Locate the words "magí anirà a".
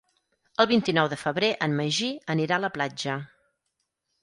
1.81-2.65